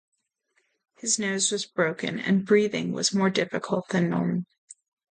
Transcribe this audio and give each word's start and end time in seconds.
His 0.97 1.19
nose 1.19 1.51
was 1.51 1.67
broken, 1.67 2.17
and 2.17 2.43
breathing 2.43 2.91
was 2.91 3.13
more 3.13 3.29
difficult 3.29 3.89
than 3.89 4.09
normal. 4.09 4.45